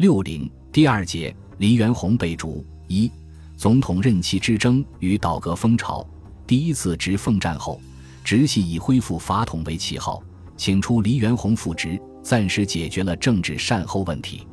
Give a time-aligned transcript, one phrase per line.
[0.00, 2.64] 六零第二节，黎元洪被逐。
[2.88, 3.12] 一、
[3.58, 6.02] 总统任期之争与倒戈风潮。
[6.46, 7.78] 第一次直奉战后，
[8.24, 10.22] 直系以恢复法统为旗号，
[10.56, 14.48] 请出黎元洪复职，暂时解决了政治善后问题。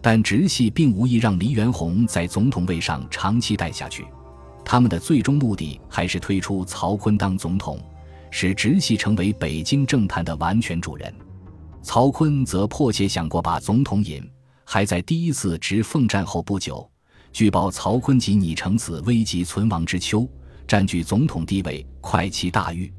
[0.00, 4.06] 但直系并无意让黎元洪在总统位上长期待下去，
[4.64, 7.78] 他们的最终目的还是推出曹锟当总统，
[8.30, 11.14] 使直系成为北京政坛的完全主人。
[11.82, 14.26] 曹锟则迫切想过把总统引，
[14.68, 16.90] 还在第一次直奉战后不久，
[17.32, 20.28] 据报曹锟及拟成此危急存亡之秋，
[20.66, 22.92] 占据总统地位，快其大狱。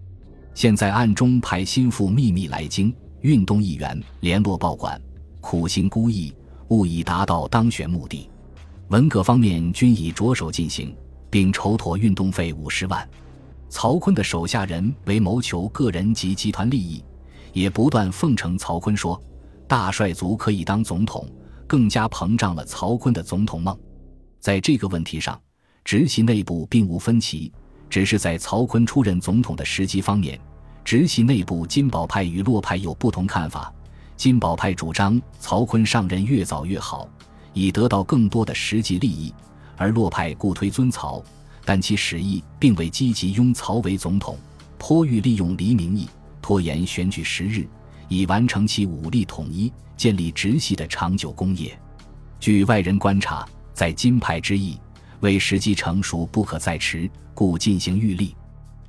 [0.53, 4.99] 现在暗中派心腹秘密来京，运动议员，联络报馆，
[5.41, 6.33] 苦心孤诣。
[6.69, 8.29] 务以达到当选目的，
[8.87, 10.95] 文革方面均已着手进行，
[11.29, 13.07] 并筹妥运动费五十万。
[13.69, 17.03] 曹锟的手下人为谋求个人及集团利益，
[17.53, 19.21] 也不断奉承曹锟说
[19.67, 21.25] 大帅族可以当总统，
[21.67, 23.77] 更加膨胀了曹锟的总统梦。
[24.39, 25.39] 在这个问题上，
[25.83, 27.51] 直系内部并无分歧，
[27.89, 30.39] 只是在曹锟出任总统的时机方面，
[30.83, 33.73] 直系内部金宝派与洛派有不同看法。
[34.15, 37.07] 金宝派主张曹锟上任越早越好，
[37.53, 39.31] 以得到更多的实际利益；
[39.75, 41.21] 而洛派故推尊曹，
[41.65, 44.37] 但其实意并未积极拥曹为总统，
[44.77, 46.07] 颇欲利用黎明义
[46.41, 47.67] 拖延选举时日，
[48.07, 51.77] 以完成其武力统一、建立直系的长久功业。
[52.39, 54.79] 据外人观察，在金派之意，
[55.19, 58.35] 为时机成熟不可再迟，故进行预立。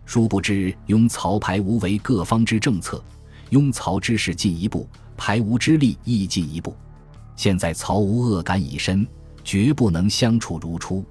[0.04, 3.02] 殊不知拥曹排吴为各方之政策，
[3.50, 4.88] 拥曹之势进一步。
[5.16, 6.76] 排吴之力亦进一步，
[7.34, 9.04] 现在曹吴恶感已深，
[9.42, 11.04] 绝不能相处如初。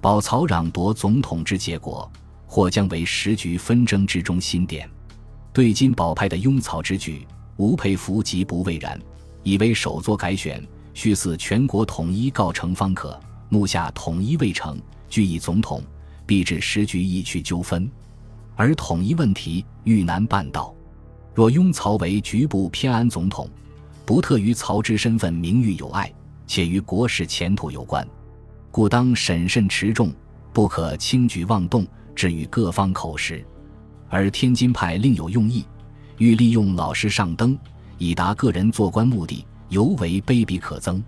[0.00, 2.08] 保曹攘夺总统之结果，
[2.46, 4.88] 或将为时局纷争之中新点。
[5.52, 7.26] 对金宝派的拥曹之举，
[7.60, 8.98] 吴佩孚极不畏然，
[9.42, 13.20] 以为首作改选，须似全国统一告成方可。
[13.50, 14.80] 目下统一未成，
[15.10, 15.84] 俱以总统，
[16.24, 17.86] 必致时局易去纠纷，
[18.56, 20.74] 而统一问题愈难办到。
[21.34, 23.46] 若拥曹为局部偏安总统，
[24.06, 26.10] 不特于曹之身份名誉有碍，
[26.46, 28.08] 且与国事前途有关，
[28.70, 30.10] 故当审慎持重，
[30.54, 33.44] 不可轻举妄动，至于各方口实。
[34.08, 35.62] 而天津派另有用意，
[36.20, 37.58] 欲利用老师上登，
[37.96, 41.02] 以达个人做官目的，尤为卑鄙可憎。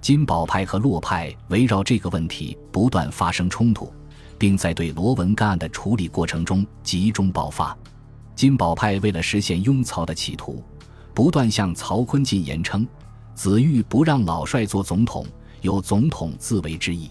[0.00, 3.92] 金宝派和洛派围绕这个问题不断发生冲突，
[4.38, 7.76] 并在对罗文干案的处理过程中集中爆发。
[8.34, 10.64] 金宝派为了实现拥曹的企图，
[11.12, 12.88] 不断向曹锟进言称
[13.36, 15.26] ：“子玉不让老帅做总统，
[15.60, 17.10] 有总统自为之意。”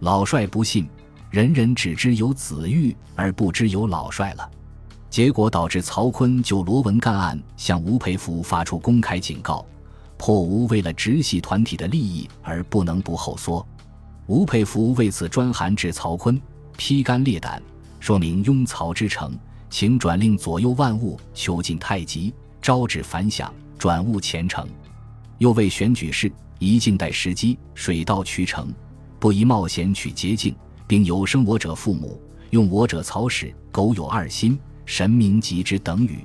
[0.00, 0.88] 老帅不信，
[1.30, 4.50] 人人只知有子玉，而不知有老帅了。
[5.12, 9.62] 结果导致曹锟就罗文干案向吴佩孚发出公开警告，
[10.16, 13.64] 迫吴为了直系团体的利益而不能不后缩。
[14.26, 16.40] 吴佩孚为此专函致曹锟，
[16.78, 17.62] 披肝裂胆，
[18.00, 19.38] 说明拥曹之诚。
[19.68, 24.66] 请转令左右万物，囚禁太极，招致反响，转误前程。
[25.36, 28.72] 又为选举事，宜静待时机，水到渠成，
[29.18, 30.56] 不宜冒险取捷径，
[30.86, 32.18] 并有生我者父母，
[32.48, 36.24] 用我者曹氏，苟有二心，神明极之等语。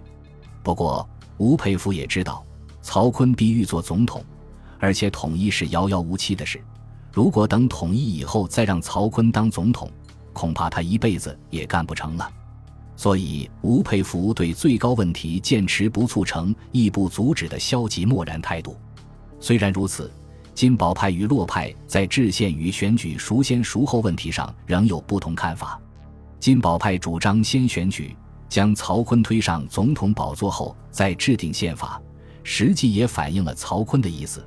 [0.63, 1.07] 不过
[1.37, 2.43] 吴佩孚也知道，
[2.81, 4.23] 曹锟必欲做总统，
[4.79, 6.61] 而且统一是遥遥无期的事。
[7.13, 9.89] 如果等统一以后再让曹锟当总统，
[10.33, 12.29] 恐怕他一辈子也干不成了。
[12.95, 18.75] 所以，吴佩孚对最高问题坚持不促成、亦不阻止的消极漠然态度。
[19.39, 20.11] 虽然如此，
[20.55, 25.79] 金宝派与洛派在制宪与选举孰先孰后问题上仍有不同看法。
[26.39, 28.15] 金宝派主张先选举，
[28.49, 32.01] 将曹锟推上总统宝座后再制定宪法，
[32.43, 34.43] 实际也反映了曹锟的意思，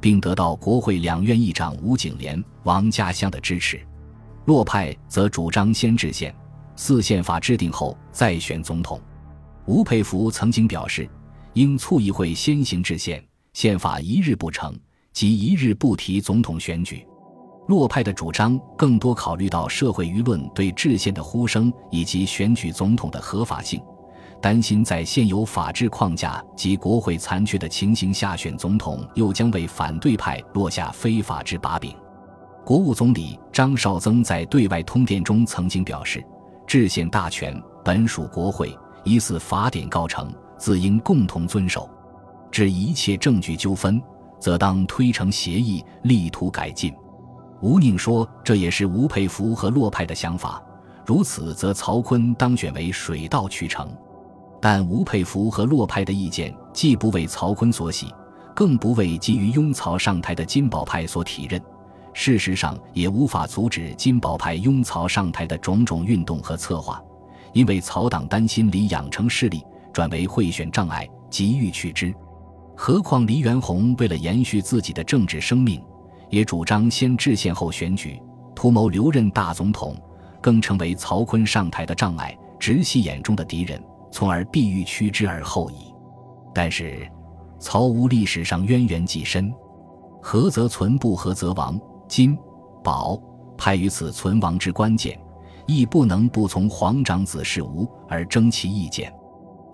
[0.00, 3.80] 并得到国会两院议长吴景莲、王家乡的支持。
[4.44, 6.34] 洛派则主张先制宪。
[6.80, 9.00] 四宪法制定后再选总统，
[9.66, 11.10] 吴佩孚曾经表示，
[11.54, 13.20] 应促议会先行制宪，
[13.52, 14.72] 宪法一日不成，
[15.12, 17.04] 即一日不提总统选举。
[17.68, 23.78] 洛派的主张更多考虑到社会舆论对制宪的呼声以及选举总统的合法性，
[24.40, 31.94] 担心在现有法治框架及国会残缺的情形下选总统，又将为反对派落下非法之把柄。
[32.64, 36.24] 国务总理张绍曾在对外通电中曾经表示。
[36.66, 41.88] 制宪大权本属国会，疑似法典告成，自应共同遵守。
[42.50, 43.98] 至一切证据纠纷，
[44.38, 46.94] 则当推成协议，力图改进。
[47.60, 50.62] 吴宁说，这也是吴佩孚和洛派的想法。
[51.04, 53.88] 如此，则曹锟当选为水到渠成。
[54.60, 58.12] 但吴佩孚和洛派的意见既不为曹锟所喜，
[58.54, 61.60] 更不为急于拥曹上台的金宝派所体认，
[62.12, 67.02] 事实上也无法阻止金宝派拥曹上台的种种运动和策划，
[67.52, 72.14] 因为曹党担心李养成势力转为贿选障碍，急欲去之。
[72.76, 75.82] 何况黎元洪为了延续自己的政治生命，
[76.30, 78.20] 也主张先制宪后选举，
[78.54, 79.96] 图谋留任大总统，
[80.40, 85.94] 更成为曹锟上台的障碍，直系眼中的敌人，从而必欲趋之而后已。
[86.54, 87.08] 但是，
[87.58, 89.52] 曹吴历史上渊源既深，
[90.20, 91.80] 合则存，不合则亡。
[92.08, 92.36] 金、
[92.82, 93.20] 宝
[93.56, 95.18] 派于此存亡之关键，
[95.66, 99.12] 亦不能不从皇长子是吴而征其意见。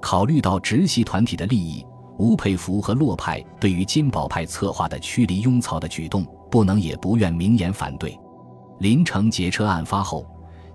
[0.01, 1.87] 考虑到直系团体的利益。
[2.17, 8.19] 吴佩孚和洛派对于金宝派策划的驱离拥曹的举动，不能也不愿明言反对。
[8.79, 10.25] 临城劫车案发后，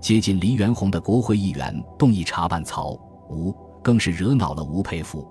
[0.01, 2.91] 接近黎元洪的国会议员动议查办曹
[3.29, 5.25] 吴，更是惹恼了吴佩孚。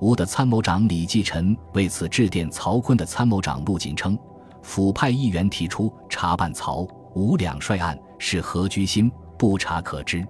[0.00, 4.18] 吴的参谋长李继臣为此致电曹锟的参谋长陆锦称，
[4.62, 10.26] 府派议员提出查办曹吴两帅案是何居心，不查可知。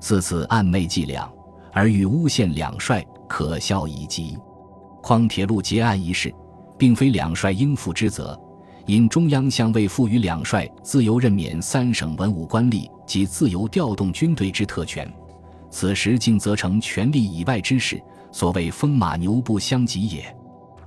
[0.00, 1.30] 自此暗昧伎俩，
[1.72, 4.36] 而与诬陷两帅，可笑已极。
[5.04, 6.34] 况铁路结案一事，
[6.78, 8.40] 并非两帅应负之责，
[8.86, 15.06] 因中央向未赋予两帅自由任免三省文武官吏及自由调动军队之特权，
[15.68, 18.02] 此时竟责成权力以外之事，
[18.32, 20.24] 所谓风马牛不相及也。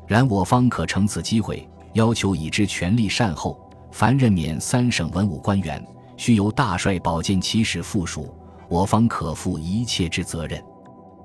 [0.07, 3.59] 然我方可乘此机会，要求已知权力善后，
[3.91, 5.79] 凡任免三省文武官员，
[6.15, 8.33] 须由大帅保荐其使附属，
[8.67, 10.59] 我方可负一切之责任，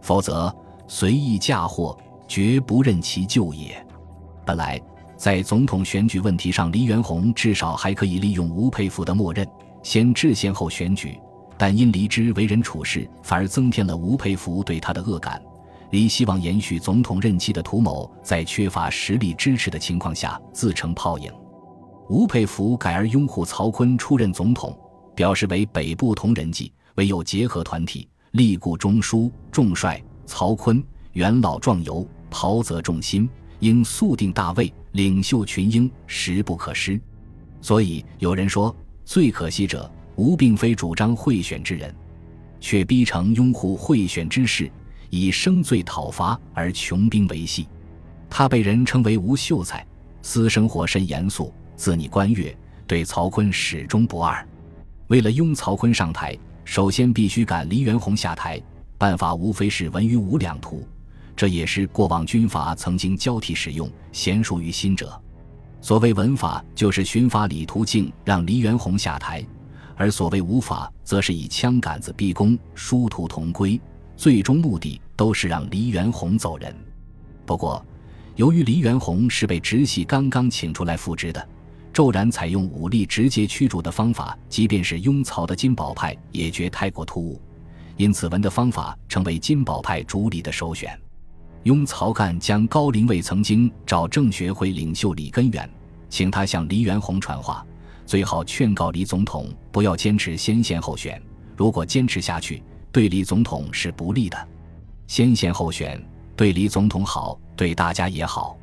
[0.02, 0.54] 否则
[0.86, 1.96] 随意嫁祸。
[2.32, 3.86] 绝不任其就也。
[4.46, 4.80] 本来
[5.18, 9.46] 在总统选举问题上，黎元洪至少还可以利用吴佩孚的默认，
[9.82, 11.20] 先制宪后选举。
[11.58, 15.42] 但因黎之为人处事，反而增添了吴佩孚对他的恶感。
[15.90, 21.30] 黎希望延续总统任期的图谋，在缺乏实力支持的情况下自成泡影。
[22.08, 24.74] 吴佩孚改而拥护曹锟出任总统，
[25.14, 30.82] 表示为北部同人计，唯有结合团体，力固中枢重帅曹锟，
[31.12, 32.08] 元老壮游。
[32.32, 33.28] 袍泽重心，
[33.60, 36.98] 应速定大位，领袖群英，实不可失。
[37.60, 38.74] 所以有人说，
[39.04, 41.94] 最可惜者，吴并非主张贿选之人，
[42.58, 44.68] 却逼成拥护贿选之事，
[45.10, 47.68] 以生罪讨伐而穷兵维系。
[48.30, 49.86] 他被人称为吴秀才，
[50.22, 52.56] 私生活甚严肃，自拟官乐，
[52.86, 54.44] 对曹锟始终不二。
[55.08, 58.58] 为了拥曹锟上台，首先必须赶黎元洪下台，
[58.96, 60.82] 办法无非是文与武两途。
[61.34, 65.20] 这也是过往军阀曾经交替使用、娴熟于心者。
[65.80, 69.44] 所谓文法，就是寻法理途径让黎元洪下台；
[69.96, 73.80] 而所谓武法，则是以枪杆子逼宫、殊途同归，
[74.16, 76.72] 最终目的都是让黎元洪走人。
[77.44, 77.84] 不过，
[78.36, 81.48] 由于黎元洪是被直系刚刚请出来复职的，
[81.92, 87.40] 骤然采用武力直接驱逐的方法，即便是拥曹的金宝派也觉太过突兀，
[87.96, 90.96] 因此文的方法成为金宝派主理的首选。
[91.64, 95.68] 拥曹干将高陵卫曾经找政学会领袖李根源，
[96.10, 97.64] 请他向黎元洪传话，
[98.04, 101.22] 最好劝告李总统不要坚持先选后选。
[101.56, 102.60] 如果坚持下去，
[102.90, 104.48] 对李总统是不利的。
[105.06, 106.04] 先选后选
[106.34, 108.58] 对李总统好，对大家也好。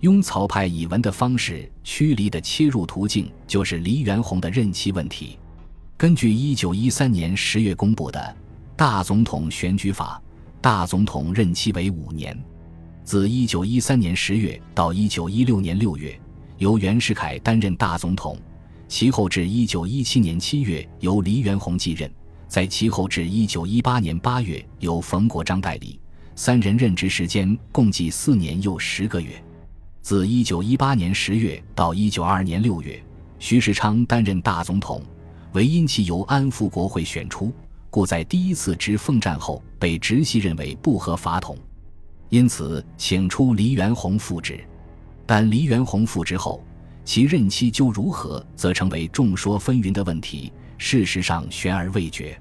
[0.00, 5.38] 拥曹派以文的方式驱离的切入途径，就是黎元洪的任期问题。
[5.96, 8.20] 根据一九一三年十月公布的
[8.76, 10.20] 《大总统选举法》。
[10.64, 12.34] 大总统任期为五年，
[13.04, 16.18] 自一九一三年十月到一九一六年六月，
[16.56, 18.34] 由袁世凯担任大总统；
[18.88, 22.08] 其后至一九一七年七月，由黎元洪继任；
[22.48, 26.00] 在其后至一九一八年八月，由冯国璋代理。
[26.34, 29.32] 三人任职时间共计四年又十个月。
[30.00, 32.98] 自一九一八年十月到一九二二年六月，
[33.38, 35.02] 徐世昌担任大总统，
[35.52, 37.52] 唯因其由安抚国会选出。
[37.94, 41.56] 故在第一次直奉战后被直系认为不合法统，
[42.28, 44.58] 因此请出黎元洪复职。
[45.24, 46.60] 但黎元洪复职后，
[47.04, 52.36] 其任期究如何，则成为众说纷纭的问题，事实上悬而未决。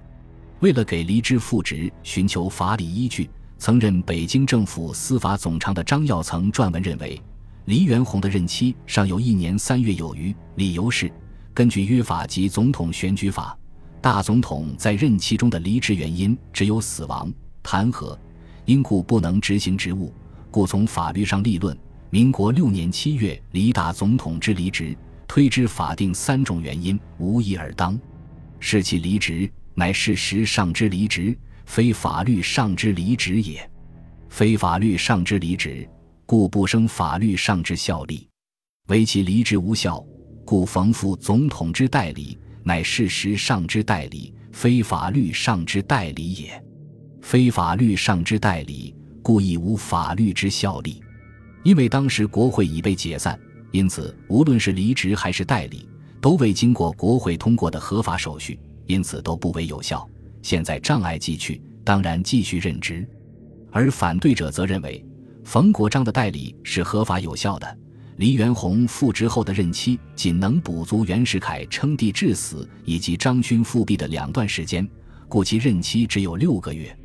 [0.62, 3.30] 为了给黎之复职寻求法理依据，
[3.60, 7.22] 曾任北京政府司法总长的张耀曾撰文认为，
[7.66, 11.14] 黎元洪的任期尚有一年三月有余，理由是
[11.54, 13.56] 根据约法及总统选举法。
[14.04, 17.32] 大总统在任期中的离职原因只有死亡、
[17.64, 18.20] 弹劾，
[18.66, 20.14] 因故不能执行职务，
[20.52, 21.76] 故从法律上立论，
[22.10, 24.94] 民国六年七月黎大总统之离职，
[25.26, 27.98] 推之法定三种原因，无一而当。
[28.60, 31.34] 是其离职乃事实上之离职，
[31.66, 33.72] 非法律上之离职也。
[34.28, 35.88] 非法律上之离职，
[36.26, 38.28] 故不生法律上之效力。
[38.90, 40.06] 为其离职无效，
[40.44, 46.64] 故冯复总统之代理，乃事实上之代理，非法律上之代理也。
[47.22, 51.02] 非法律上之代理，故亦无法律之效力。
[51.64, 53.40] 因为当时国会已被解散，
[53.72, 55.88] 因此无论是离职还是代理，
[56.20, 60.08] 都未经过国会通过的合法手续，因此都不为有效。
[60.42, 63.08] 现在障碍既去，当然继续任职。
[63.72, 65.04] 而反对者则认为。
[65.46, 67.78] 冯国璋的代理是合法有效的。
[68.18, 74.88] 黎元洪复职后的任期仅能补足袁世凯称帝致死以及张勋复辟的两段时间，
[75.28, 76.96] 故其任期只有六个月。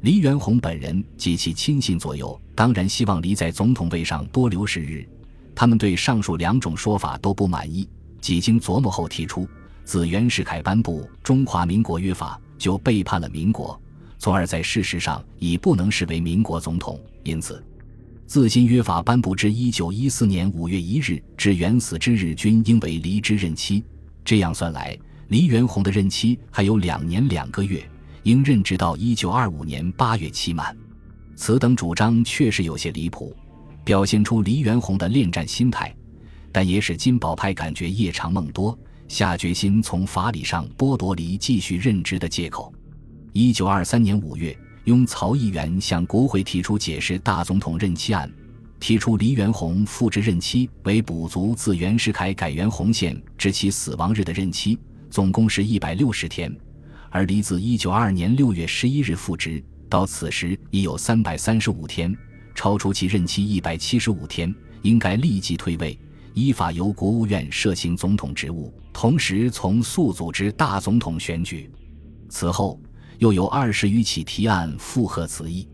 [0.00, 5.08] 黎元洪本人及其亲信左右当然希望黎在总统位上多留时日，
[5.54, 7.88] 他们对上述两种说法都不满意。
[8.20, 9.48] 几经琢磨后提出，
[9.84, 13.80] 自袁世凯颁布《中华民国约法》就背叛了民国，
[14.18, 17.64] 从而在事实上已不能视为民国总统，因此。
[18.28, 23.82] 自新约法颁布至一九一四年五月一日至元死之日，均应为离职任期。
[24.22, 24.94] 这样算来，
[25.28, 27.82] 黎元洪的任期还有两年两个月，
[28.24, 30.76] 应任职到一九二五年八月期满。
[31.36, 33.34] 此等主张确实有些离谱，
[33.82, 35.96] 表现出黎元洪的恋战心态，
[36.52, 42.70] 但也使金宝派感觉夜长梦多，下决心从法理上剥夺黎继续任职的借口。
[43.32, 44.54] 一九二三年五月。
[44.88, 48.32] 雍曹议员向国会提出解释大总统任期案，
[48.80, 54.78] 提出黎元洪复职任期为补足自袁世凯改元洪宪至其死亡日的任期，
[55.10, 56.50] 总共是一百六十天，
[57.10, 62.16] 而黎自一九二二年六月十一日复职到此时已有三百三十五天，
[62.54, 65.98] 超出其任期一百七十五天，应该立即退位，
[66.32, 71.70] 依法由国务院设行总统职务，同时从速组织大总统选举。
[72.30, 72.80] 此后。
[73.18, 75.68] 又有二十余起提案附和此意，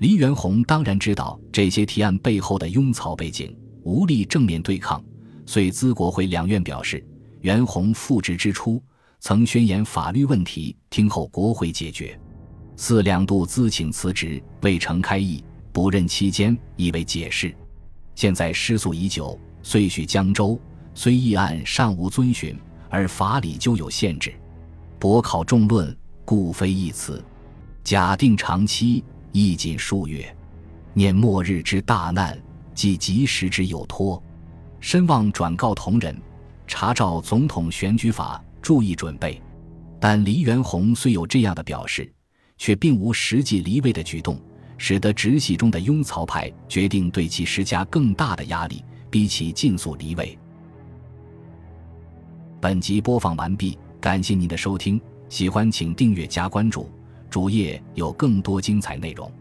[0.00, 5.02] 黎元洪当然知道这些提案背后的拥曹背景，无力正面对抗，
[5.46, 7.04] 遂资国会两院表示，
[7.42, 8.82] 元洪复职之初
[9.20, 12.18] 曾宣言法律问题听候国会解决，
[12.74, 17.54] 四两度自请辞职，未成开议，不任期间亦未解释，
[18.16, 20.60] 现在失诉已久，遂许江州，
[20.92, 24.34] 虽议案尚无遵循，而法理就有限制，
[24.98, 25.96] 博考众论。
[26.30, 27.20] 故非一词，
[27.82, 30.32] 假定长期亦仅数月，
[30.94, 32.40] 念末日之大难，
[32.72, 34.22] 即及时之有托，
[34.78, 36.16] 深望转告同仁，
[36.68, 39.42] 查照总统选举法，注意准备。
[39.98, 42.08] 但黎元洪虽有这样的表示，
[42.56, 44.40] 却并无实际离位的举动，
[44.78, 50.38] 使得直系中的拥曹派决定对其施加更大的压力，逼其尽速离位。
[52.60, 55.00] 本集播放完毕，感谢您的收听。
[55.30, 56.90] 喜欢请订阅加关注，
[57.30, 59.32] 主页有更多精彩内容。